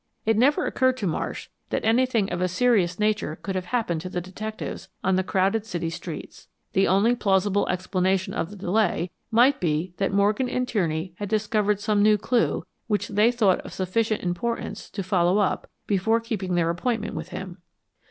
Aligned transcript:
It 0.25 0.35
never 0.35 0.65
occurred 0.65 0.97
to 0.97 1.05
Marsh 1.05 1.47
that 1.69 1.85
anything 1.85 2.31
of 2.31 2.41
a 2.41 2.47
serious 2.47 2.97
nature 2.97 3.35
could 3.35 3.53
have 3.53 3.65
happened 3.65 4.01
to 4.01 4.09
the 4.09 4.19
detectives 4.19 4.89
on 5.03 5.15
the 5.15 5.21
crowded 5.23 5.63
city 5.63 5.91
streets. 5.91 6.47
The 6.73 6.87
only 6.87 7.15
plausible 7.15 7.67
explanation 7.69 8.33
of 8.33 8.49
the 8.49 8.55
delay 8.55 9.11
might 9.29 9.61
be 9.61 9.93
that 9.97 10.11
Morgan 10.11 10.49
and 10.49 10.67
Tierney 10.67 11.13
had 11.17 11.29
discovered 11.29 11.79
some 11.79 12.01
new 12.01 12.17
clue 12.17 12.65
which 12.87 13.09
they 13.09 13.31
thought 13.31 13.61
of 13.61 13.73
sufficient 13.73 14.23
importance 14.23 14.89
to 14.89 15.03
follow 15.03 15.37
up 15.37 15.69
before 15.85 16.19
keeping 16.19 16.55
their 16.55 16.71
appointment 16.71 17.13
with 17.13 17.29
him. 17.29 17.59